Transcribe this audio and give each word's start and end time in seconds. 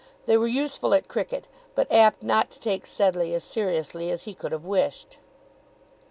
They 0.25 0.35
were 0.35 0.47
useful 0.47 0.95
at 0.95 1.07
cricket, 1.07 1.45
but 1.75 1.85
apt 1.91 2.23
not 2.23 2.49
to 2.49 2.59
take 2.59 2.87
Sedleigh 2.87 3.35
as 3.35 3.43
seriously 3.43 4.09
as 4.09 4.23
he 4.23 4.33
could 4.33 4.51
have 4.51 4.65
wished. 4.65 5.19